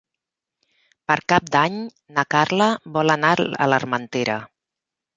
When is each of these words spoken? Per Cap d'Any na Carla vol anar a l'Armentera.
Per 1.11 1.17
Cap 1.33 1.51
d'Any 1.57 1.77
na 2.17 2.25
Carla 2.37 2.73
vol 2.99 3.19
anar 3.19 3.37
a 3.55 3.71
l'Armentera. 3.75 4.43